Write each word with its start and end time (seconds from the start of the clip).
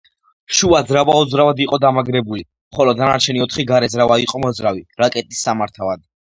შუა 0.59 0.79
ძრავა 0.91 1.17
უძრავად 1.25 1.61
იყო 1.65 1.79
დამაგრებული, 1.83 2.43
ხოლო 2.79 2.97
დანარჩენი 3.03 3.45
ოთხი 3.47 3.69
გარე 3.75 3.93
ძრავა 3.97 4.21
იყო 4.27 4.45
მოძრავი, 4.49 4.85
რაკეტის 5.07 5.49
სამართავად. 5.49 6.07